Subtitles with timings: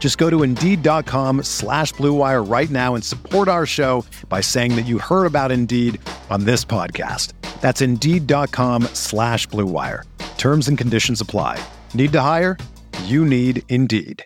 [0.00, 4.86] Just go to Indeed.com slash BlueWire right now and support our show by saying that
[4.86, 6.00] you heard about Indeed
[6.30, 7.34] on this podcast.
[7.60, 10.04] That's Indeed.com slash BlueWire.
[10.38, 11.62] Terms and conditions apply.
[11.92, 12.56] Need to hire?
[13.04, 14.24] You need Indeed.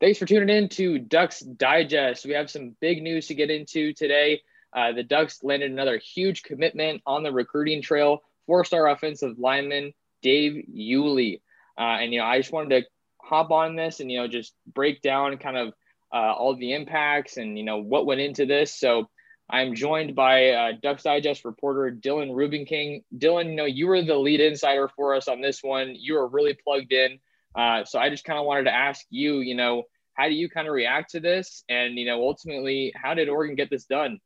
[0.00, 2.26] Thanks for tuning in to Ducks Digest.
[2.26, 4.42] We have some big news to get into today.
[4.72, 8.24] Uh, the Ducks landed another huge commitment on the recruiting trail.
[8.46, 11.40] Four-star offensive lineman Dave Iuli.
[11.78, 12.88] Uh, and, you know, I just wanted to
[13.20, 15.68] hop on this and, you know, just break down kind of
[16.12, 18.78] uh, all the impacts and, you know, what went into this.
[18.78, 19.08] So
[19.50, 23.04] I'm joined by uh, Ducks Digest reporter Dylan Rubenking.
[23.16, 25.94] Dylan, you know, you were the lead insider for us on this one.
[25.94, 27.18] You were really plugged in.
[27.54, 29.84] Uh, so I just kind of wanted to ask you, you know,
[30.14, 31.64] how do you kind of react to this?
[31.68, 34.20] And, you know, ultimately, how did Oregon get this done?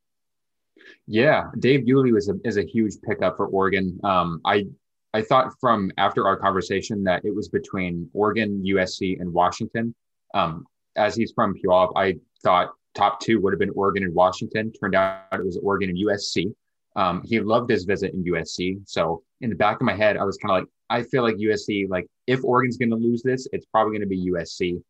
[1.07, 3.99] Yeah, Dave Iuli was a, is a huge pickup for Oregon.
[4.05, 4.67] Um, I
[5.17, 9.95] I thought from after our conversation that it was between Oregon, USC, and Washington.
[10.35, 14.71] Um, as he's from Puyallup, I thought top two would have been Oregon and Washington.
[14.73, 16.55] Turned out it was Oregon and USC.
[16.97, 18.81] Um, he loved his visit in USC.
[18.85, 21.37] So in the back of my head, I was kind of like, I feel like
[21.37, 24.83] USC, like if Oregon's going to lose this, it's probably going to be USC.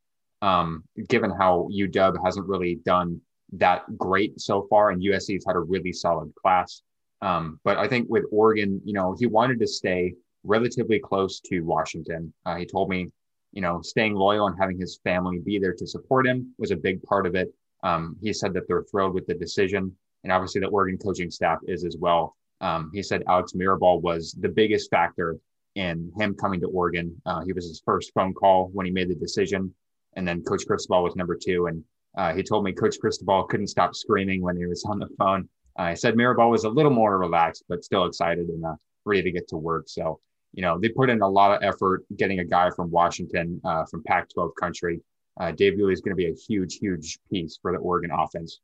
[0.42, 3.20] Um, given how UW hasn't really done
[3.52, 6.82] that great so far, and USC's had a really solid class.
[7.22, 10.14] Um, but I think with Oregon, you know, he wanted to stay
[10.46, 12.32] relatively close to Washington.
[12.44, 13.08] Uh, he told me,
[13.52, 16.76] you know, staying loyal and having his family be there to support him was a
[16.76, 17.52] big part of it.
[17.82, 21.58] Um, he said that they're thrilled with the decision, and obviously the Oregon coaching staff
[21.66, 22.36] is as well.
[22.60, 25.36] Um, he said Alex Mirabal was the biggest factor
[25.74, 27.14] in him coming to Oregon.
[27.26, 29.72] Uh, he was his first phone call when he made the decision,
[30.14, 31.66] and then Coach Cristobal was number two.
[31.66, 31.84] And
[32.16, 35.48] uh, he told me Coach Cristobal couldn't stop screaming when he was on the phone.
[35.78, 39.30] I said Mirabal was a little more relaxed, but still excited and uh, ready to
[39.30, 39.84] get to work.
[39.88, 40.20] So,
[40.56, 43.84] you know, they put in a lot of effort getting a guy from Washington, uh,
[43.84, 45.00] from Pac 12 country.
[45.38, 48.58] Uh, Dave Iuli is going to be a huge, huge piece for the Oregon offense.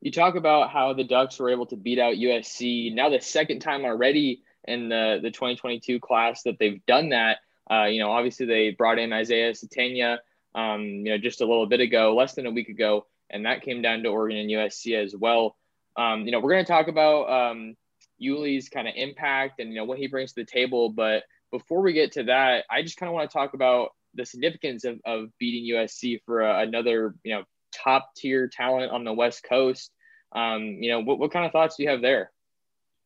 [0.00, 2.94] You talk about how the Ducks were able to beat out USC.
[2.94, 7.38] Now, the second time already in the, the 2022 class that they've done that.
[7.68, 10.18] Uh, you know, obviously they brought in Isaiah Sategna,
[10.54, 13.62] um, you know, just a little bit ago, less than a week ago, and that
[13.62, 15.56] came down to Oregon and USC as well.
[15.96, 17.76] Um, you know, we're going to talk about um,
[18.22, 20.90] Iuli's kind of impact and you know what he brings to the table.
[20.90, 24.24] But before we get to that, I just kind of want to talk about the
[24.24, 29.12] significance of, of beating USC for a, another you know top tier talent on the
[29.12, 29.90] West Coast.
[30.32, 32.30] Um, you know, what, what kind of thoughts do you have there?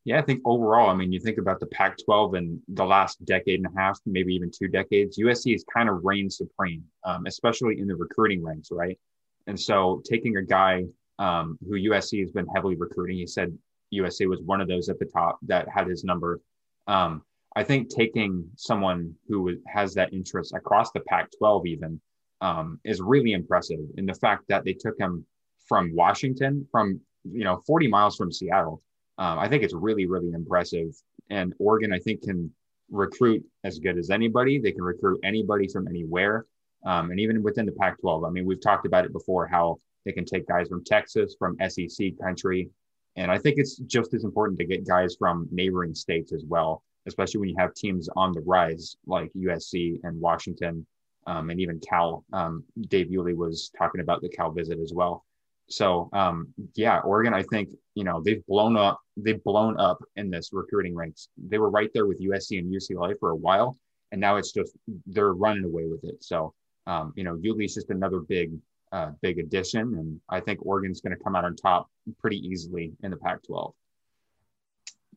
[0.05, 3.25] Yeah, I think overall, I mean, you think about the Pac 12 and the last
[3.25, 7.27] decade and a half, maybe even two decades, USC has kind of reigned supreme, um,
[7.27, 8.99] especially in the recruiting ranks, right?
[9.47, 10.87] And so taking a guy
[11.21, 13.17] um, who USC has been heavily recruiting.
[13.17, 13.57] He said
[13.93, 16.41] USC was one of those at the top that had his number.
[16.87, 17.23] Um,
[17.55, 22.01] I think taking someone who has that interest across the Pac 12 even
[22.41, 23.81] um, is really impressive.
[23.97, 25.27] In the fact that they took him
[25.67, 28.83] from Washington, from, you know, 40 miles from Seattle.
[29.19, 30.89] Um, I think it's really, really impressive.
[31.31, 32.51] And Oregon, I think, can
[32.91, 34.59] recruit as good as anybody.
[34.59, 36.47] They can recruit anybody from anywhere.
[36.85, 38.25] Um, and even within the Pac 12.
[38.25, 41.57] I mean, we've talked about it before how they can take guys from Texas, from
[41.69, 42.71] SEC country.
[43.17, 46.83] And I think it's just as important to get guys from neighboring states as well,
[47.07, 50.87] especially when you have teams on the rise like USC and Washington
[51.27, 52.25] um, and even Cal.
[52.33, 55.25] Um, Dave Iuli was talking about the Cal visit as well.
[55.69, 59.01] So um, yeah, Oregon, I think you know they've blown up.
[59.17, 61.29] They've blown up in this recruiting ranks.
[61.37, 63.79] They were right there with USC and UCLA for a while,
[64.11, 64.77] and now it's just
[65.07, 66.23] they're running away with it.
[66.23, 66.55] So
[66.87, 68.53] um, you know, Iuli's just another big
[68.93, 69.95] uh, big addition.
[69.95, 71.91] And I think Oregon's going to come out on top
[72.21, 73.75] pretty easily in the Pac 12.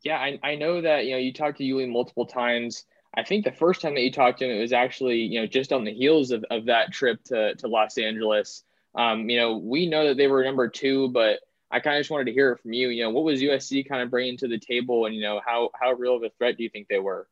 [0.04, 2.86] Yeah, I, I know that, you know, you talked to Iuli multiple times.
[3.18, 5.48] I think the first time that you talked to him, it was actually, you know,
[5.48, 8.64] just on the heels of, of that trip to, to Los Angeles.
[8.94, 11.40] Um, you know, we know that they were number two, but
[11.72, 12.90] I kind of just wanted to hear it from you.
[12.90, 15.72] You know, what was USC kind of bringing to the table, and you know, how
[15.74, 17.28] how real of a threat do you think they were?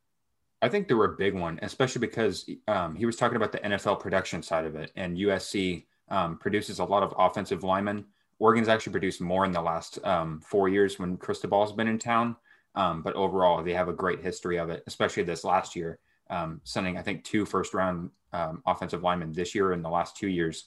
[0.61, 3.59] I think they were a big one, especially because um, he was talking about the
[3.59, 8.05] NFL production side of it, and USC um, produces a lot of offensive linemen.
[8.37, 12.35] Oregon's actually produced more in the last um, four years when Cristobal's been in town,
[12.75, 15.97] um, but overall they have a great history of it, especially this last year,
[16.29, 20.15] um, sending I think two first round um, offensive linemen this year in the last
[20.15, 20.65] two years.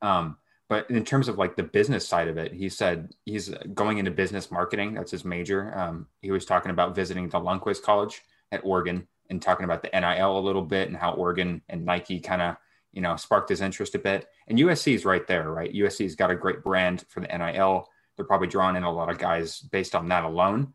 [0.00, 4.10] but in terms of like the business side of it, he said he's going into
[4.10, 4.94] business marketing.
[4.94, 6.04] That's his major.
[6.20, 10.38] he was talking about visiting the Lundquist College at Oregon and talking about the NIL
[10.38, 12.56] a little bit and how Oregon and Nike kind of
[12.98, 14.26] you know sparked his interest a bit.
[14.48, 15.72] And USC is right there, right?
[15.72, 17.88] USC's got a great brand for the NIL.
[18.16, 20.74] They're probably drawing in a lot of guys based on that alone.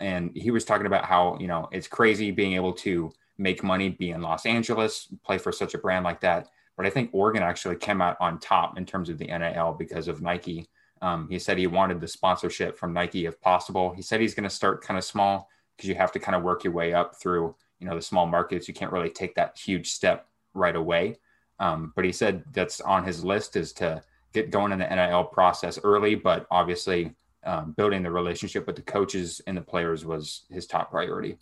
[0.00, 3.90] And he was talking about how you know it's crazy being able to make money,
[3.90, 6.48] be in Los Angeles, play for such a brand like that.
[6.74, 10.08] But I think Oregon actually came out on top in terms of the NIL because
[10.08, 10.70] of Nike.
[11.02, 13.92] Um, he said he wanted the sponsorship from Nike if possible.
[13.92, 16.42] He said he's going to start kind of small because you have to kind of
[16.42, 19.56] work your way up through you know the small markets you can't really take that
[19.56, 21.16] huge step right away
[21.60, 24.02] um, but he said that's on his list is to
[24.32, 27.14] get going in the nil process early but obviously
[27.44, 31.38] um, building the relationship with the coaches and the players was his top priority.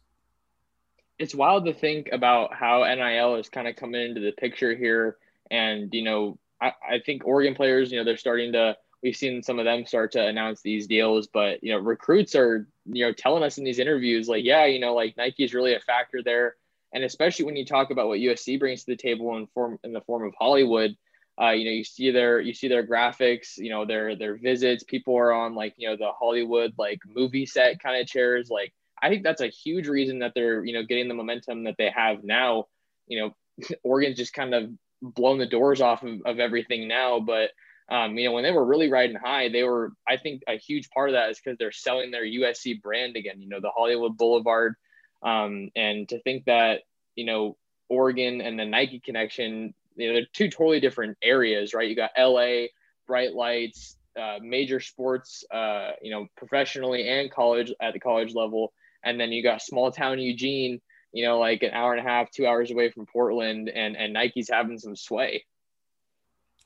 [1.19, 5.17] It's wild to think about how nil is kind of coming into the picture here.
[5.51, 9.43] And you know I, I think oregon players you know they're starting to we've seen
[9.43, 13.13] some of them start to announce these deals, but you know, recruits are you know
[13.13, 16.23] telling us in these interviews like, yeah, you know, like Nike is really a factor
[16.23, 16.57] there,
[16.97, 19.93] and especially when you talk about what USC brings to the table in form in
[19.93, 20.97] the form of Hollywood.
[21.39, 24.83] Uh, you know, you see their you see their graphics, you know, their their visits.
[24.83, 28.49] People are on like you know the Hollywood like movie set kind of chairs.
[28.51, 28.73] Like,
[29.03, 31.91] I think that's a huge reason that they're you know getting the momentum that they
[31.95, 32.65] have now.
[33.07, 33.37] You know,
[33.85, 34.71] Oregon's just kind of
[35.03, 37.51] blown the doors off of, of everything now, but
[37.91, 40.91] um, you know, when they were really riding high, they were, I think a huge
[40.91, 44.17] part of that is because they're selling their USC brand again, you know, the Hollywood
[44.17, 44.75] Boulevard.
[45.23, 46.83] Um, and to think that,
[47.15, 47.57] you know,
[47.89, 51.89] Oregon and the Nike connection, you know, they're two totally different areas, right?
[51.89, 52.67] You got LA,
[53.07, 58.73] bright lights, uh, major sports, uh, you know, professionally and college at the college level.
[59.05, 60.81] And then you got small town Eugene,
[61.13, 64.13] you know, like an hour and a half, two hours away from Portland, and, and
[64.13, 65.45] Nike's having some sway.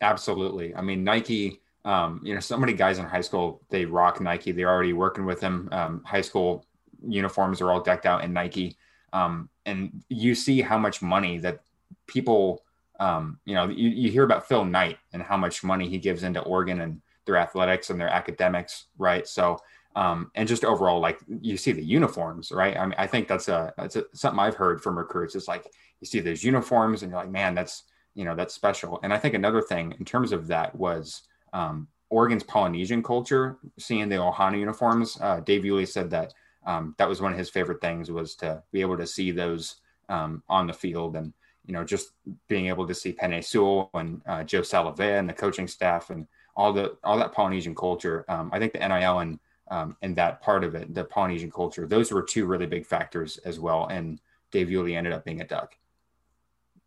[0.00, 0.74] Absolutely.
[0.74, 4.52] I mean, Nike, um, you know, so many guys in high school, they rock Nike.
[4.52, 5.68] They're already working with them.
[5.72, 6.64] Um, high school
[7.06, 8.76] uniforms are all decked out in Nike.
[9.12, 11.60] Um, and you see how much money that
[12.06, 12.62] people,
[12.98, 16.22] um, you know, you, you hear about Phil Knight and how much money he gives
[16.22, 19.26] into Oregon and their athletics and their academics, right?
[19.26, 19.58] So,
[19.96, 22.76] um, and just overall, like you see the uniforms, right?
[22.76, 25.34] I mean, I think that's a that's a, something I've heard from recruits.
[25.34, 25.66] It's like
[26.00, 27.82] you see those uniforms, and you're like, man, that's
[28.14, 31.22] you know that's special and i think another thing in terms of that was
[31.52, 36.34] um, oregon's polynesian culture seeing the ohana uniforms uh, dave Iuli said that
[36.70, 39.76] um, that was one of his favorite things was to be able to see those
[40.08, 41.32] um, on the field and
[41.66, 42.12] you know just
[42.48, 46.26] being able to see Penei Sewell and uh, Joe Salavea and the coaching staff and
[46.56, 48.24] all the all that polynesian culture.
[48.28, 49.38] Um, i think the nil and
[49.68, 53.38] um, and that part of it the polynesian culture those were two really big factors
[53.38, 53.86] as well.
[53.86, 54.20] And
[54.52, 55.76] dave Iuli ended up being a duck.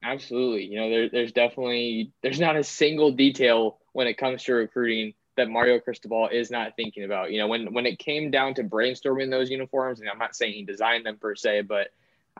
[0.03, 0.65] Absolutely.
[0.65, 5.13] You know, there, there's definitely there's not a single detail when it comes to recruiting
[5.37, 7.31] that Mario Cristobal is not thinking about.
[7.31, 10.53] You know, when when it came down to brainstorming those uniforms, and I'm not saying
[10.53, 11.89] he designed them per se, but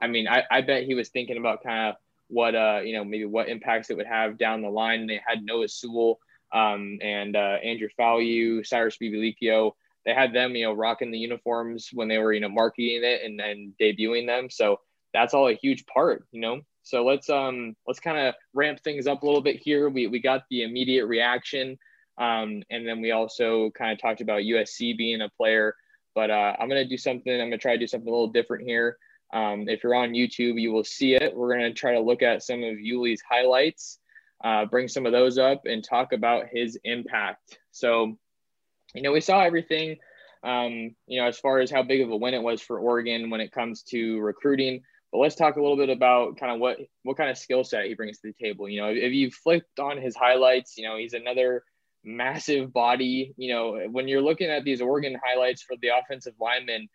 [0.01, 1.95] I mean, I, I bet he was thinking about kind of
[2.27, 5.07] what uh you know maybe what impacts it would have down the line.
[5.07, 6.19] They had Noah Sewell
[6.53, 9.71] um, and uh, Andrew Fowler, Cyrus Habibi-Likio.
[10.05, 13.21] They had them, you know, rocking the uniforms when they were, you know, marketing it
[13.23, 14.49] and then debuting them.
[14.49, 14.79] So
[15.13, 16.61] that's all a huge part, you know.
[16.83, 19.89] So let's um let's kind of ramp things up a little bit here.
[19.89, 21.79] We we got the immediate reaction,
[22.17, 25.75] um, and then we also kind of talked about USC being a player.
[26.15, 27.33] But uh, I'm gonna do something.
[27.33, 28.97] I'm gonna try to do something a little different here.
[29.33, 31.35] Um, if you're on YouTube, you will see it.
[31.35, 33.97] We're gonna try to look at some of Iuli's highlights,
[34.43, 37.57] uh, bring some of those up, and talk about his impact.
[37.71, 38.17] So,
[38.93, 39.97] you know, we saw everything.
[40.43, 43.29] Um, you know, as far as how big of a win it was for Oregon
[43.29, 44.83] when it comes to recruiting.
[45.11, 47.85] But let's talk a little bit about kind of what what kind of skill set
[47.85, 48.69] he brings to the table.
[48.69, 51.63] You know, if you flipped on his highlights, you know, he's another
[52.03, 53.33] massive body.
[53.37, 56.89] You know, when you're looking at these Oregon highlights for the offensive lineman,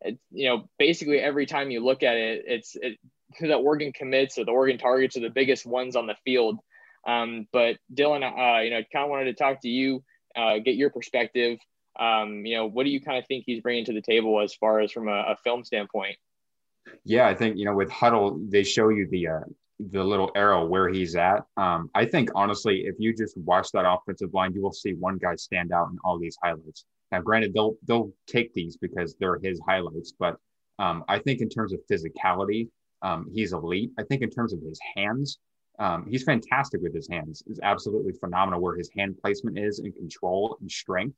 [0.00, 2.98] it, you know, basically every time you look at it, it's it,
[3.40, 6.58] the Oregon commits or the Oregon targets are the biggest ones on the field.
[7.06, 10.02] Um, but Dylan, uh, you know, kind of wanted to talk to you,
[10.36, 11.58] uh, get your perspective.
[11.98, 14.54] Um, you know, what do you kind of think he's bringing to the table as
[14.54, 16.16] far as from a, a film standpoint?
[17.04, 19.40] Yeah, I think you know with Hudl, they show you the uh,
[19.78, 21.44] the little arrow where he's at.
[21.56, 25.18] Um, I think honestly, if you just watch that offensive line, you will see one
[25.18, 26.84] guy stand out in all these highlights.
[27.10, 30.36] Now, granted, they'll they'll take these because they're his highlights, but
[30.78, 32.68] um, I think in terms of physicality,
[33.02, 33.90] um, he's elite.
[33.98, 35.38] I think in terms of his hands,
[35.78, 37.42] um, he's fantastic with his hands.
[37.46, 41.16] Is absolutely phenomenal where his hand placement is and control and strength.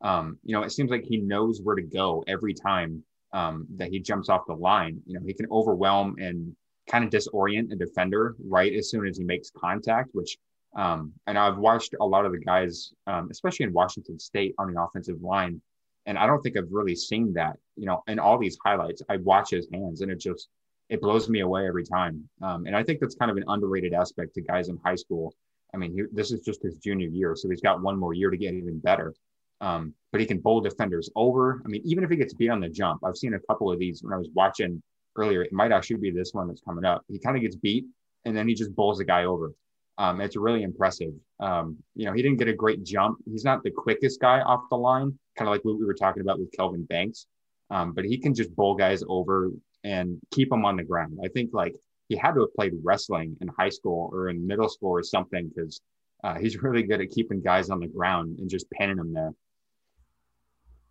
[0.00, 3.90] Um, you know, it seems like he knows where to go every time um, that
[3.90, 5.00] he jumps off the line.
[5.06, 6.54] You know, he can overwhelm and
[6.88, 10.38] kind of disorient a defender right as soon as he makes contact, which
[10.76, 14.72] um, and I've watched a lot of the guys, um, especially in Washington State on
[14.72, 15.60] the offensive line,
[16.06, 17.56] and I don't think I've really seen that.
[17.76, 20.48] You know, in all these highlights, I watch his hands, and it just
[20.88, 22.28] it blows me away every time.
[22.42, 25.34] Um, and I think that's kind of an underrated aspect to guys in high school.
[25.74, 28.30] I mean, he, this is just his junior year, so he's got one more year
[28.30, 29.14] to get even better.
[29.60, 31.60] Um, but he can bowl defenders over.
[31.64, 33.78] I mean, even if he gets beat on the jump, I've seen a couple of
[33.78, 34.82] these when I was watching
[35.18, 35.42] earlier.
[35.42, 37.02] It might actually be this one that's coming up.
[37.08, 37.84] He kind of gets beat
[38.24, 39.52] and then he just bowls the guy over.
[39.98, 41.12] Um, it's really impressive.
[41.40, 43.18] Um, you know, he didn't get a great jump.
[43.26, 46.22] He's not the quickest guy off the line, kind of like what we were talking
[46.22, 47.26] about with Kelvin Banks.
[47.70, 49.50] Um, but he can just bowl guys over
[49.84, 51.18] and keep them on the ground.
[51.24, 51.74] I think like
[52.08, 55.50] he had to have played wrestling in high school or in middle school or something
[55.54, 55.80] because
[56.22, 59.32] uh, he's really good at keeping guys on the ground and just pinning them there.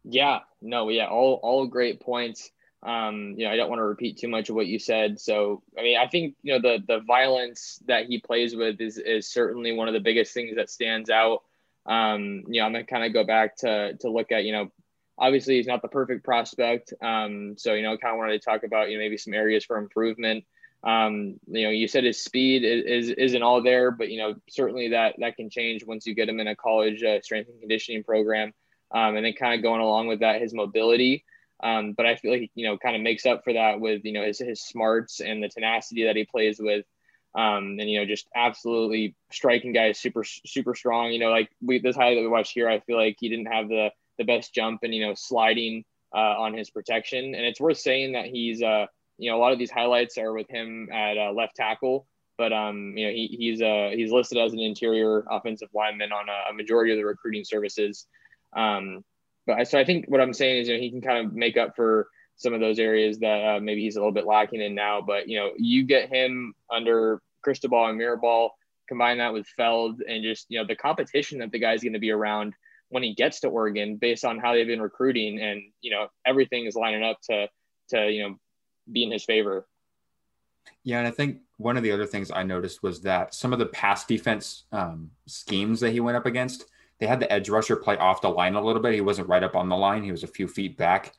[0.03, 2.51] Yeah, no, yeah, all all great points.
[2.83, 5.19] Um, you know, I don't want to repeat too much of what you said.
[5.19, 8.97] So, I mean, I think you know the the violence that he plays with is
[8.97, 11.43] is certainly one of the biggest things that stands out.
[11.85, 14.71] Um, you know, I'm gonna kind of go back to to look at you know,
[15.17, 16.93] obviously he's not the perfect prospect.
[17.01, 19.65] Um, so you know, kind of wanted to talk about you know maybe some areas
[19.65, 20.45] for improvement.
[20.83, 24.35] Um, you know, you said his speed is, is not all there, but you know
[24.49, 27.59] certainly that that can change once you get him in a college uh, strength and
[27.59, 28.53] conditioning program.
[28.89, 31.25] Um, and then kind of going along with that, his mobility.
[31.63, 34.13] Um, but I feel like you know kind of makes up for that with you
[34.13, 36.85] know his his smarts and the tenacity that he plays with,
[37.35, 41.11] um, and you know just absolutely striking guys super super strong.
[41.11, 43.51] You know like we this highlight that we watched here, I feel like he didn't
[43.51, 45.83] have the the best jump and you know sliding
[46.15, 48.85] uh, on his protection, and it's worth saying that he's uh
[49.17, 52.07] you know a lot of these highlights are with him at uh, left tackle.
[52.37, 56.29] But um, you know he, he's uh, he's listed as an interior offensive lineman on
[56.29, 58.05] a, a majority of the recruiting services.
[58.55, 59.03] Um,
[59.47, 61.57] but so I think what I'm saying is, you know, he can kind of make
[61.57, 64.75] up for some of those areas that uh, maybe he's a little bit lacking in
[64.75, 65.01] now.
[65.01, 68.49] But you know, you get him under Cristobal and Mirabal,
[68.87, 71.99] combine that with Feld, and just you know the competition that the guy's going to
[71.99, 72.53] be around
[72.89, 76.65] when he gets to Oregon, based on how they've been recruiting, and you know everything
[76.65, 77.47] is lining up to
[77.89, 78.35] to you know
[78.91, 79.65] be in his favor.
[80.83, 83.59] Yeah, and I think one of the other things I noticed was that some of
[83.59, 86.65] the pass defense um, schemes that he went up against
[86.99, 88.93] they had the edge rusher play off the line a little bit.
[88.93, 90.03] He wasn't right up on the line.
[90.03, 91.13] He was a few feet back.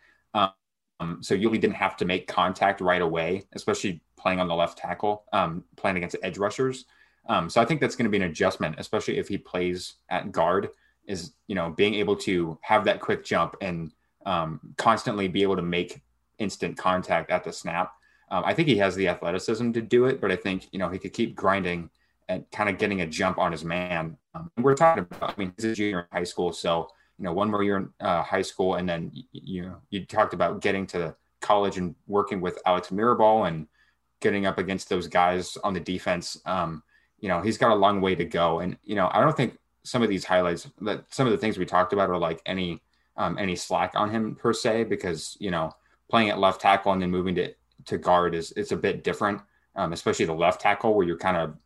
[1.00, 4.78] Um, so Iuli didn't have to make contact right away, especially playing on the left
[4.78, 6.86] tackle, um, playing against edge rushers.
[7.28, 10.32] Um, so I think that's going to be an adjustment, especially if he plays at
[10.32, 10.70] guard,
[11.06, 13.92] is, you know, being able to have that quick jump and
[14.26, 16.00] um, constantly be able to make
[16.38, 17.92] instant contact at the snap.
[18.30, 20.88] Um, I think he has the athleticism to do it, but I think, you know,
[20.88, 21.90] he could keep grinding
[22.28, 24.16] and kind of getting a jump on his man.
[24.34, 27.32] Um, we're talking about, I mean, he's a junior in high school, so you know,
[27.32, 30.86] one more year in uh, high school, and then you know, you talked about getting
[30.88, 33.66] to college and working with Alex Mirabal and
[34.20, 36.40] getting up against those guys on the defense.
[36.44, 36.82] Um,
[37.18, 39.58] you know, he's got a long way to go, and you know, I don't think
[39.82, 42.82] some of these highlights that some of the things we talked about are like any
[43.16, 45.72] um, any slack on him per se, because you know,
[46.08, 47.52] playing at left tackle and then moving to
[47.86, 49.40] to guard is it's a bit different,
[49.74, 51.56] um, especially the left tackle where you're kind of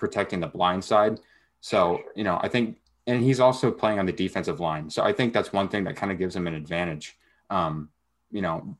[0.00, 1.20] protecting the blind side.
[1.60, 4.90] So, you know, I think, and he's also playing on the defensive line.
[4.90, 7.16] So I think that's one thing that kind of gives him an advantage.
[7.50, 7.90] Um,
[8.30, 8.76] you know,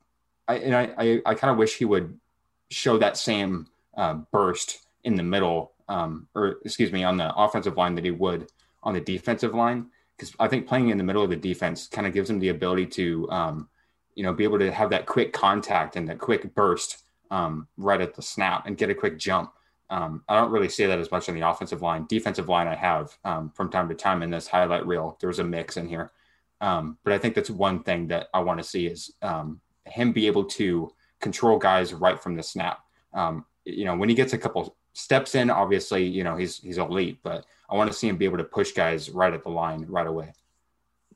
[0.48, 2.18] I, and I, I, I kind of wish he would
[2.70, 7.76] show that same uh, burst in the middle, um, or excuse me, on the offensive
[7.76, 8.50] line that he would
[8.82, 9.86] on the defensive line.
[10.16, 12.50] Because I think playing in the middle of the defense kind of gives him the
[12.50, 13.68] ability to, um,
[14.14, 18.00] you know, be able to have that quick contact and that quick burst um, right
[18.00, 19.52] at the snap and get a quick jump.
[19.90, 22.06] Um, I don't really see that as much on the offensive line.
[22.09, 25.18] Defensive line, I have um, from time to time in this highlight reel.
[25.20, 26.12] There's a mix in here,
[26.61, 30.12] um, but I think that's one thing that I want to see is um, him
[30.12, 32.85] be able to control guys right from the snap.
[33.12, 36.78] Um, you know, when he gets a couple steps in, obviously, you know he's he's
[36.78, 39.50] elite, but I want to see him be able to push guys right at the
[39.50, 40.32] line right away.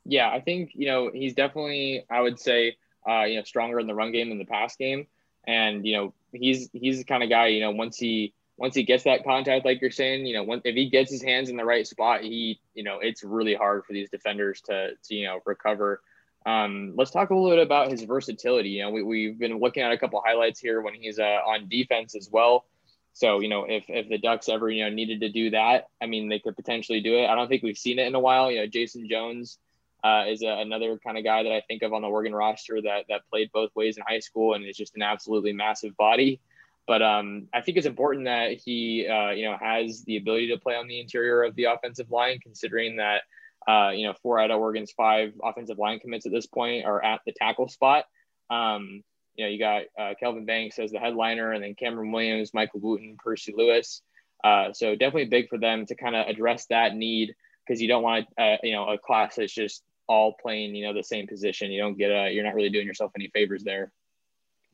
[0.03, 2.75] Yeah, I think you know he's definitely, I would say,
[3.09, 5.07] uh, you know, stronger in the run game than the pass game,
[5.47, 8.83] and you know he's he's the kind of guy you know once he once he
[8.83, 11.57] gets that contact, like you're saying, you know, when, if he gets his hands in
[11.57, 15.25] the right spot, he, you know, it's really hard for these defenders to, to you
[15.25, 16.01] know, recover.
[16.45, 18.69] Um, let's talk a little bit about his versatility.
[18.69, 21.67] You know, we, we've been looking at a couple highlights here when he's uh, on
[21.67, 22.65] defense as well.
[23.13, 26.05] So, you know, if, if the Ducks ever, you know, needed to do that, I
[26.05, 27.27] mean, they could potentially do it.
[27.27, 28.51] I don't think we've seen it in a while.
[28.51, 29.57] You know, Jason Jones
[30.03, 32.81] uh, is a, another kind of guy that I think of on the Oregon roster
[32.81, 36.39] that, that played both ways in high school and is just an absolutely massive body.
[36.87, 40.59] But um, I think it's important that he, uh, you know, has the ability to
[40.59, 43.21] play on the interior of the offensive line, considering that,
[43.67, 47.03] uh, you know, four out of Oregon's five offensive line commits at this point are
[47.03, 48.05] at the tackle spot.
[48.51, 49.03] Um,
[49.35, 52.79] you know, you got uh, Kelvin Banks as the headliner, and then Cameron Williams, Michael
[52.79, 54.01] Wooten, Percy Lewis.
[54.43, 57.33] Uh, so definitely big for them to kind of address that need
[57.65, 60.93] because you don't want uh, you know a class that's just all playing you know
[60.93, 61.71] the same position.
[61.71, 63.91] You don't get a you're not really doing yourself any favors there.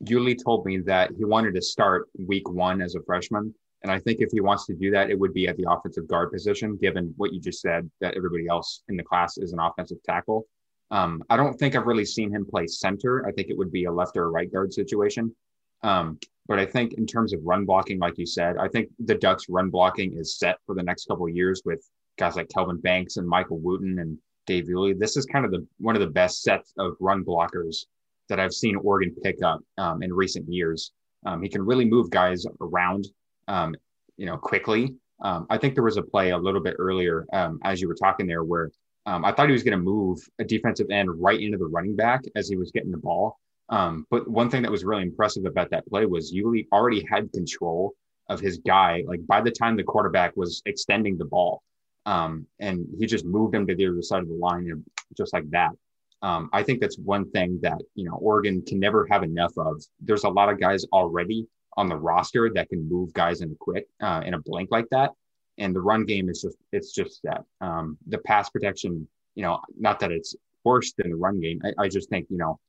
[0.04, 3.54] Iuli told me that he wanted to start week one as a freshman.
[3.82, 6.06] And I think if he wants to do that, it would be at the offensive
[6.06, 9.58] guard position, given what you just said, that everybody else in the class is an
[9.58, 10.46] offensive tackle.
[10.90, 13.26] Um, I don't think I've really seen him play center.
[13.26, 15.34] I think it would be a left or a right guard situation.
[15.82, 19.14] Um, but I think in terms of run blocking, like you said, I think the
[19.14, 21.82] Ducks run blocking is set for the next couple of years with
[22.18, 24.98] guys like Kelvin Banks and Michael Wooten and Dave Iuli.
[24.98, 27.86] This is kind of the one of the best sets of run blockers
[28.28, 30.92] that I've seen Oregon pick up um, in recent years.
[31.26, 33.06] Um, he can really move guys around,
[33.48, 33.74] um,
[34.16, 34.94] you know, quickly.
[35.20, 37.94] Um, I think there was a play a little bit earlier um, as you were
[37.94, 38.70] talking there where
[39.06, 41.96] um, I thought he was going to move a defensive end right into the running
[41.96, 43.38] back as he was getting the ball.
[43.68, 47.94] but one thing that was really impressive about that play was Iuli already had control
[48.28, 49.04] of his guy.
[49.06, 51.62] Like by the time the quarterback was extending the ball,
[52.06, 54.84] and he just moved him to the other side of the line, and
[55.16, 55.70] just like that.
[56.22, 59.82] Um, I think that's one thing that you know Oregon can never have enough of.
[60.00, 63.54] There's a lot of guys already on the roster that can move guys in a
[63.58, 65.10] quick uh, in a blink like that,
[65.58, 69.08] and the run game is just it's just that um, the pass protection.
[69.34, 71.60] You know, not that it's worse than the run game.
[71.64, 72.60] I, I, just think you know,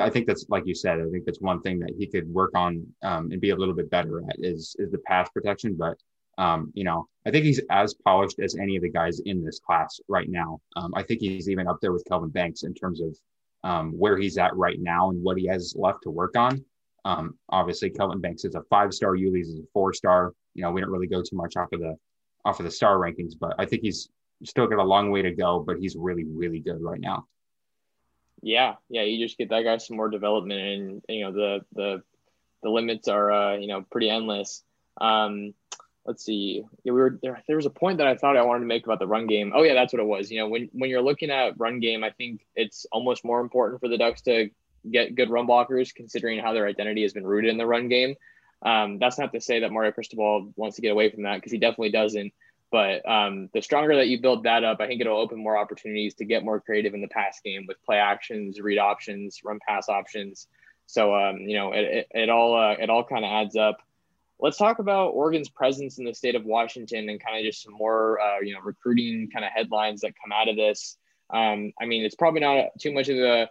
[0.00, 0.98] I think that's like you said.
[1.00, 3.74] I think that's one thing that he could work on um, and be a little
[3.74, 5.76] bit better at is is the pass protection.
[5.78, 5.98] But
[6.38, 9.58] um, you know, I think he's as polished as any of the guys in this
[9.58, 10.60] class right now.
[10.76, 13.16] Um, I think he's even up there with Kelvin Banks in terms of
[13.64, 16.64] um, where he's at right now and what he has left to work on.
[17.04, 19.14] Um, obviously, Kelvin Banks is a five star.
[19.14, 20.32] Iuli's is a four star.
[20.54, 21.96] You know, we don't really go too much off of the
[22.44, 24.08] off of the star rankings, but I think he's
[24.44, 25.60] still got a long way to go.
[25.60, 27.26] But he's really, really good right now.
[28.42, 32.02] Yeah, yeah, you just get that guy some more development, and you know the the
[32.62, 34.62] the limits are uh, you know pretty endless.
[35.00, 35.54] Um,
[36.06, 36.62] let's see.
[36.84, 37.42] Yeah, we were there.
[37.46, 39.52] There was a point that I thought I wanted to make about the run game.
[39.54, 40.30] Oh yeah, that's what it was.
[40.30, 43.80] You know, when when you're looking at run game, I think it's almost more important
[43.80, 44.50] for the Ducks to
[44.90, 48.14] get good run blockers, considering how their identity has been rooted in the run game.
[48.62, 51.52] Um, that's not to say that Mario Cristobal wants to get away from that because
[51.52, 52.32] he definitely doesn't.
[52.72, 56.14] But um, the stronger that you build that up, I think it'll open more opportunities
[56.14, 59.88] to get more creative in the pass game with play actions, read options, run pass
[59.88, 60.48] options.
[60.86, 63.78] So um, you know, it, it, it all uh, it all kind of adds up
[64.38, 67.74] let's talk about Oregon's presence in the state of Washington and kind of just some
[67.74, 70.96] more, uh, you know, recruiting kind of headlines that come out of this.
[71.30, 73.48] Um, I mean, it's probably not too much of a,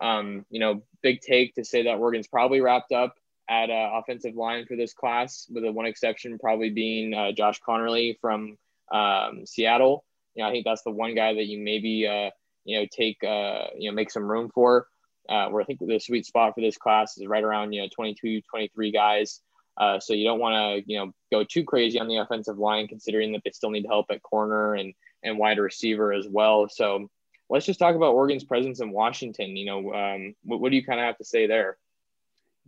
[0.00, 3.14] um, you know, big take to say that Oregon's probably wrapped up
[3.48, 7.60] at uh, offensive line for this class, with the one exception probably being uh, Josh
[7.66, 8.58] Conerly from
[8.92, 10.04] um, Seattle.
[10.34, 12.30] You know, I think that's the one guy that you maybe, uh,
[12.64, 14.86] you know, take, uh, you know, make some room for.
[15.28, 17.88] Uh, where I think the sweet spot for this class is right around, you know,
[17.92, 19.40] 22, 23 guys.
[19.78, 22.88] Uh, so you don't want to, you know, go too crazy on the offensive line,
[22.88, 26.68] considering that they still need help at corner and and wide receiver as well.
[26.68, 27.10] So
[27.50, 29.56] let's just talk about Oregon's presence in Washington.
[29.56, 31.78] You know, um, what, what, do you kind of have to say there?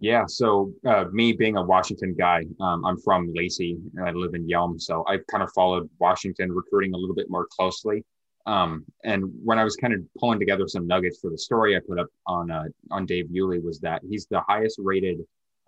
[0.00, 4.34] Yeah, so uh, me being a Washington guy, um, I'm from Lacey and I live
[4.34, 8.04] in Yelm, so I've kind of followed Washington recruiting a little bit more closely.
[8.46, 11.80] Um, and when I was kind of pulling together some nuggets for the story I
[11.86, 15.18] put up on uh, on Dave Iuli was that he's the highest rated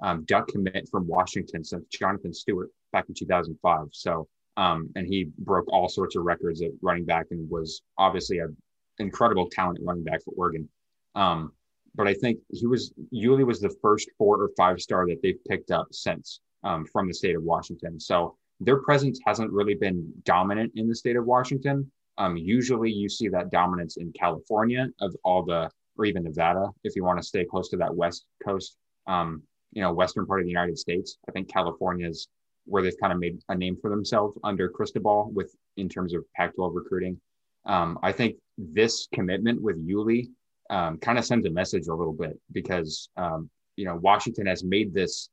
[0.03, 3.89] um, duck commit from Washington since Jonathan Stewart back in 2005.
[3.93, 8.39] So, um, and he broke all sorts of records at running back and was obviously
[8.39, 8.57] an
[8.99, 10.69] incredible talent running back for Oregon.
[11.15, 11.53] Um,
[11.95, 15.43] but I think he was Iuli was the first four or five star that they've
[15.49, 17.99] picked up since um, from the state of Washington.
[17.99, 21.91] So their presence hasn't really been dominant in the state of Washington.
[22.19, 26.95] Um, usually, you see that dominance in California of all the, or even Nevada, if
[26.95, 30.45] you want to stay close to that West Coast um, you know western part of
[30.45, 31.19] the United States.
[31.29, 32.29] I think California is
[32.67, 36.25] where they've kind of made a name for themselves under Cristobal with in terms of
[36.37, 37.21] Pac-12 recruiting.
[37.65, 40.29] Um, I think this commitment with Iuli
[40.71, 44.63] um, kind of sends a message a little bit because um, you know Washington has
[44.65, 45.29] made this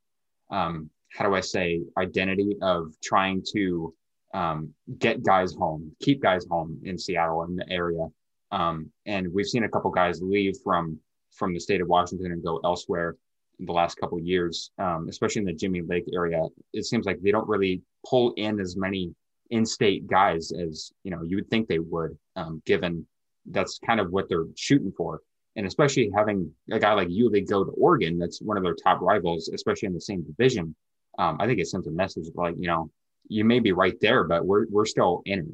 [0.50, 3.94] um, how do I say identity of trying to
[4.34, 8.06] um, get guys home, keep guys home in Seattle in the area.
[8.50, 10.98] Um, and we've seen a couple guys leave from
[11.34, 13.16] from the state of Washington and go elsewhere
[13.60, 16.42] the last couple of years, um, especially in the Jimmy Lake area.
[16.72, 19.14] It seems like they don't really pull in as many
[19.50, 23.06] in-state guys as you know you would think they would, um, given
[23.46, 25.20] that's kind of what they're shooting for.
[25.56, 29.00] And especially having a guy like Iuli go to Oregon, that's one of their top
[29.00, 30.74] rivals, especially in the same division.
[31.18, 32.90] Um, I think it sends a message like, you know,
[33.28, 35.46] you may be right there, but we're we're still in it.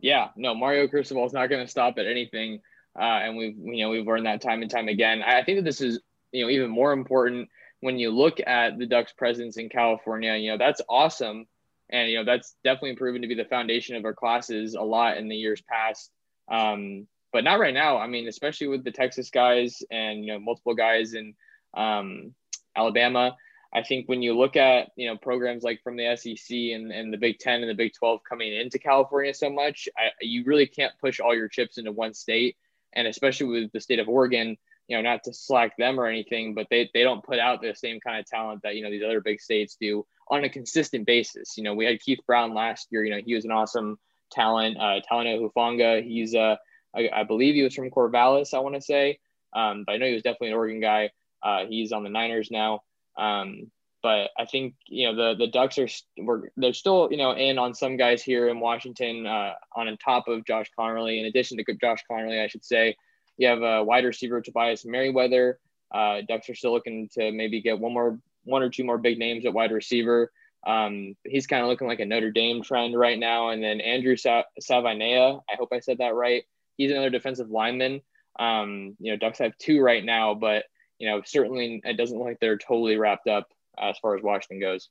[0.00, 2.60] Yeah, no, Mario Cristobal is not going to stop at anything,
[2.98, 5.22] uh, and we've you know we've learned that time and time again.
[5.22, 6.00] I think that this is
[6.32, 7.48] you know even more important
[7.80, 10.34] when you look at the Ducks' presence in California.
[10.36, 11.46] You know that's awesome,
[11.90, 15.18] and you know that's definitely proven to be the foundation of our classes a lot
[15.18, 16.10] in the years past.
[16.50, 17.98] Um, but not right now.
[17.98, 21.34] I mean, especially with the Texas guys and you know multiple guys in
[21.76, 22.34] um,
[22.76, 23.36] Alabama.
[23.72, 27.12] I think when you look at you know programs like from the SEC and, and
[27.12, 30.66] the Big Ten and the Big Twelve coming into California so much, I, you really
[30.66, 32.56] can't push all your chips into one state,
[32.94, 34.56] and especially with the state of Oregon,
[34.88, 37.74] you know, not to slack them or anything, but they they don't put out the
[37.74, 41.06] same kind of talent that you know these other big states do on a consistent
[41.06, 41.56] basis.
[41.56, 43.04] You know, we had Keith Brown last year.
[43.04, 43.98] You know, he was an awesome
[44.32, 44.78] talent.
[44.78, 46.56] Uh, Talanoa Hufanga, he's uh,
[46.94, 49.18] I, I, believe he was from Corvallis, I want to say,
[49.54, 51.10] um, but I know he was definitely an Oregon guy.
[51.42, 52.82] Uh, he's on the Niners now.
[53.16, 53.70] Um,
[54.02, 57.58] but I think you know the the Ducks are we're, they're still you know in
[57.58, 61.18] on some guys here in Washington uh, on top of Josh Conerly.
[61.18, 62.96] In addition to Josh Conerly, I should say,
[63.38, 65.58] you have a wide receiver Tobias Merriweather.
[65.92, 69.18] Uh, Ducks are still looking to maybe get one more one or two more big
[69.18, 70.30] names at wide receiver.
[70.66, 73.50] Um, he's kind of looking like a Notre Dame trend right now.
[73.50, 76.44] And then Andrew Sa- I hope I said that right.
[76.76, 78.02] He's another defensive lineman.
[78.38, 80.64] Um, you know, Ducks have two right now, but
[80.98, 83.48] you know, certainly it doesn't look like they're totally wrapped up
[83.78, 84.88] as far as Washington goes.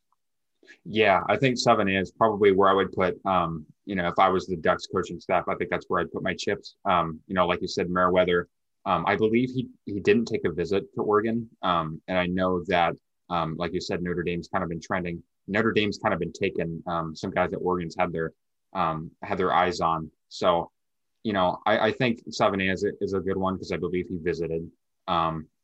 [0.86, 3.20] Yeah, I think seven is probably where I would put.
[3.26, 6.12] Um, you know, if I was the Ducks coaching staff, I think that's where I'd
[6.12, 6.76] put my chips.
[6.86, 8.48] Um, you know, like you said, Merriweather.
[8.86, 12.64] Um, I believe he he didn't take a visit to Oregon, um, and I know
[12.68, 12.94] that,
[13.30, 15.24] um, like you said, Notre Dame's kind of been trending.
[15.48, 16.84] Notre Dame's kind of been taken.
[16.88, 18.34] um, some guys at Oregon's had their
[18.74, 20.12] um, had their eyes on.
[20.30, 20.70] So,
[21.24, 24.18] you know, I, I think Savane is is a good one because I believe he
[24.22, 24.70] visited.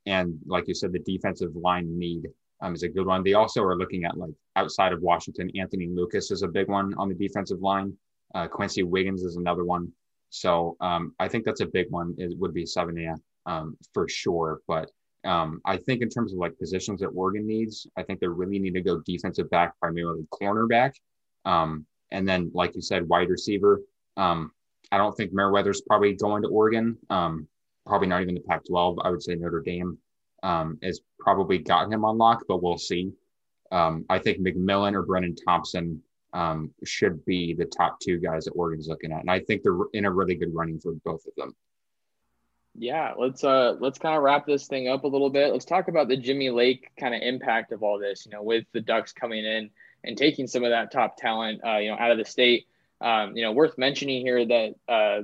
[0.06, 2.28] And like you said, the defensive line need
[2.72, 3.24] is a good one.
[3.24, 6.94] They also are looking at like outside of Washington, Anthony Lucas is a big one
[6.96, 7.94] on the defensive line.
[8.34, 9.92] Uh, Quincy Wiggins is another one.
[10.30, 12.16] So um, I think that's a big one.
[12.18, 13.16] It would be Savania
[13.46, 14.62] um, for sure.
[14.68, 14.90] But
[15.24, 18.60] um, I think in terms of like positions that Oregon needs, I think they really
[18.60, 20.94] need to go defensive back, primarily cornerback.
[21.46, 23.82] Um, and then, like you said, wide receiver.
[24.18, 24.52] Um,
[24.92, 26.98] I don't think Merriweather's probably going to Oregon.
[27.10, 27.48] Um,
[27.86, 29.00] probably not even the Pac 12.
[29.04, 29.98] I would say Notre Dame
[30.44, 33.12] um, has probably got him on lock, but we'll see.
[33.72, 36.02] Um, I think McMillan or Brennan Thompson
[36.34, 39.78] um, should be the top two guys that Oregon's looking at, and I think they're
[39.94, 41.56] in a really good running for both of them.
[42.76, 45.52] Yeah, let's uh let's kind of wrap this thing up a little bit.
[45.52, 48.26] Let's talk about the Jimmy Lake kind of impact of all this.
[48.26, 49.70] You know, with the Ducks coming in
[50.04, 52.68] and taking some of that top talent, uh, you know, out of the state.
[53.00, 55.24] Um, you know, worth mentioning here that uh,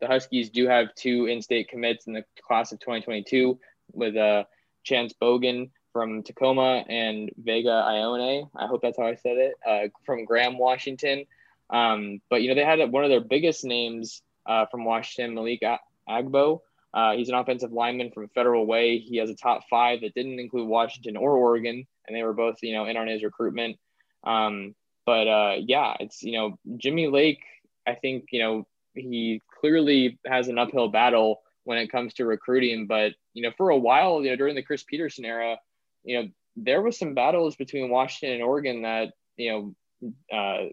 [0.00, 3.58] the Huskies do have two in-state commits in the class of 2022
[3.92, 4.44] with uh,
[4.82, 8.48] Chance Bogan from Tacoma and Vega Ioane.
[8.56, 9.54] I hope that's how I said it.
[9.68, 11.26] Uh, from Graham, Washington.
[11.70, 15.62] Um, but you know they had one of their biggest names uh, from Washington, Malik
[16.08, 16.60] Agbo.
[16.94, 18.98] Uh, he's an offensive lineman from Federal Way.
[18.98, 22.56] He has a top five that didn't include Washington or Oregon, and they were both
[22.62, 23.78] you know in on his recruitment.
[24.24, 24.74] Um,
[25.06, 27.42] but uh, yeah, it's you know Jimmy Lake.
[27.86, 32.86] I think you know he clearly has an uphill battle when it comes to recruiting.
[32.86, 35.58] But you know, for a while, you know, during the Chris Petersen era,
[36.04, 40.68] you know, there was some battles between Washington and Oregon that you know uh,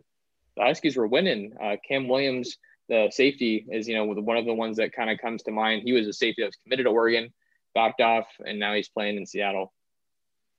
[0.58, 1.54] the Huskies were winning.
[1.62, 5.20] Uh, Cam Williams, the safety, is you know one of the ones that kind of
[5.20, 5.84] comes to mind.
[5.84, 7.34] He was a safety that was committed to Oregon,
[7.74, 9.74] backed off, and now he's playing in Seattle.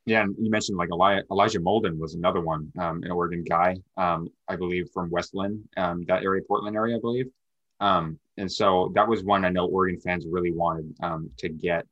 [0.06, 3.76] Yeah, and you mentioned like Elijah, Elijah Molden was another one, um, an Oregon guy,
[3.96, 7.26] um, I believe from West Linn, um, that area, Portland area, I believe.
[7.80, 11.86] Um, and so that was one I know Oregon fans really wanted um, to get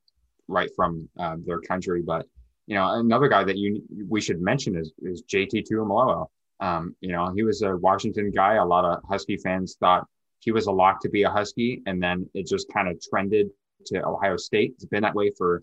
[0.49, 2.03] right from uh, their country.
[2.03, 2.27] But
[2.69, 6.27] you know, another guy that you we should mention is is JT Tuimoloau.
[6.61, 8.55] Um, you know, he was a Washington guy.
[8.55, 10.07] A lot of Husky fans thought
[10.41, 13.49] he was a lock to be a Husky, and then it just kind of trended
[13.87, 14.75] to Ohio State.
[14.75, 15.63] It's been that way for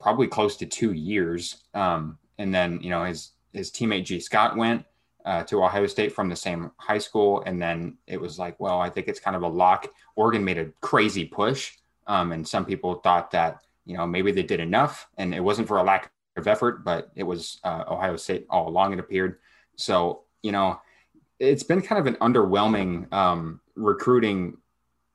[0.00, 1.62] probably close to two years.
[1.72, 4.84] Um, and then you know his his teammate Gee Scott went
[5.24, 7.42] uh, to Ohio State from the same high school.
[7.46, 9.86] And then it was like, well, I think it's kind of a lock.
[10.16, 11.72] Oregon made a crazy push.
[12.06, 15.66] Um, and some people thought that, you know, maybe they did enough and it wasn't
[15.66, 19.38] for a lack of effort, but it was uh, Ohio State all along, it appeared.
[19.76, 20.80] So, you know,
[21.40, 24.58] it's been kind of an underwhelming um, recruiting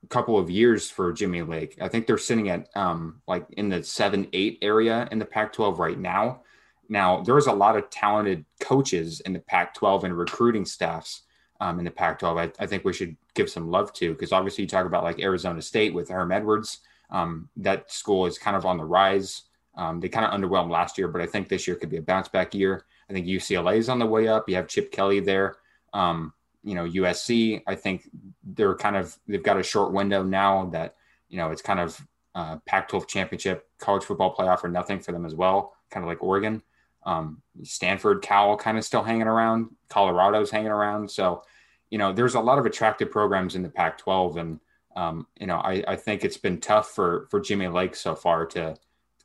[0.08, 1.78] couple of years for Jimmy Lake.
[1.80, 5.52] I think they're sitting at um, like in the seven, eight area in the Pac
[5.52, 6.42] 12 right now.
[6.88, 11.22] Now, there's a lot of talented coaches in the Pac 12 and recruiting staffs
[11.60, 12.36] um, in the Pac 12.
[12.36, 15.20] I, I, think we should give some love to because obviously you talk about like
[15.20, 16.80] Arizona State with Herm Edwards.
[17.10, 19.42] Um, that school is kind of on the rise.
[19.76, 22.02] Um, they kind of underwhelmed last year, but I think this year could be a
[22.02, 22.84] bounce back year.
[23.08, 24.48] I think UCLA is on the way up.
[24.48, 25.56] You have Chip Kelly there.
[25.92, 28.08] Um, you know, USC, I think
[28.42, 30.94] they're kind of, they've got a short window now that,
[31.28, 32.00] you know, it's kind of
[32.34, 36.08] uh, Pac 12 championship, college football playoff or nothing for them as well, kind of
[36.08, 36.62] like Oregon.
[37.04, 39.68] Um, Stanford, Cal kind of still hanging around.
[39.90, 41.10] Colorado's hanging around.
[41.10, 41.42] So,
[41.90, 44.38] you know, there's a lot of attractive programs in the Pac 12.
[44.38, 44.60] And,
[44.96, 48.46] um, you know, I, I think it's been tough for, for Jimmy Lake so far
[48.46, 48.76] to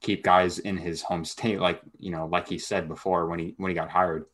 [0.01, 3.53] keep guys in his home state, like, you know, like he said before when he,
[3.57, 4.25] when he got hired.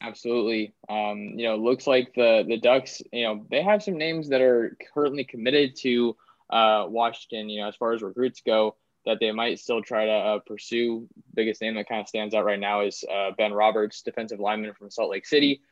[0.00, 0.74] Absolutely.
[0.88, 4.40] Um, you know, looks like the, the Ducks, you know, they have some names that
[4.40, 6.16] are currently committed to
[6.50, 8.76] uh, Washington, you know, as far as recruits go
[9.08, 11.08] that they might still try to uh, pursue.
[11.34, 14.74] Biggest name that kind of stands out right now is uh, Ben Roberts, defensive lineman
[14.74, 15.62] from Salt Lake City.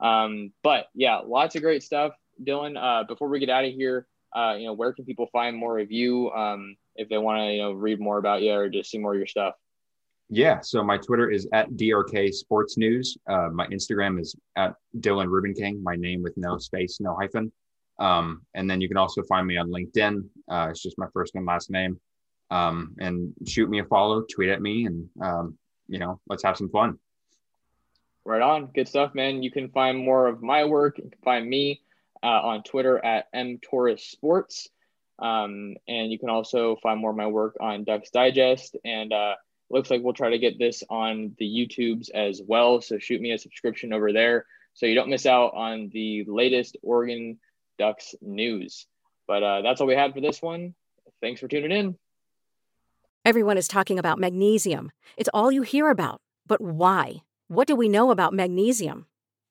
[0.00, 2.76] Um, but yeah, lots of great stuff, Dylan.
[2.80, 5.78] Uh, before we get out of here, uh, you know, where can people find more
[5.78, 8.90] of you um, if they want to, you know, read more about you or just
[8.90, 9.54] see more of your stuff?
[10.28, 13.16] Yeah, so my Twitter is at DRK Sports News.
[13.28, 17.52] Uh, my Instagram is at Dylan Ruben King, my name with no space, no hyphen.
[17.98, 20.24] Um, and then you can also find me on LinkedIn.
[20.50, 22.00] Uh, it's just my first and last name
[22.50, 26.56] um, and shoot me a follow, tweet at me, and um, you know, let's have
[26.56, 26.98] some fun.
[28.24, 29.42] Right on, good stuff, man.
[29.42, 30.98] You can find more of my work.
[30.98, 31.82] You can find me
[32.26, 34.66] uh, on Twitter at mtorresports,
[35.20, 38.76] um, and you can also find more of my work on Ducks Digest.
[38.84, 39.34] And uh,
[39.70, 42.80] looks like we'll try to get this on the YouTubes as well.
[42.80, 46.76] So shoot me a subscription over there so you don't miss out on the latest
[46.82, 47.38] Oregon
[47.78, 48.86] Ducks news.
[49.28, 50.74] But uh, that's all we had for this one.
[51.20, 51.96] Thanks for tuning in.
[53.24, 54.90] Everyone is talking about magnesium.
[55.16, 56.20] It's all you hear about.
[56.46, 57.22] But why?
[57.48, 59.06] What do we know about magnesium?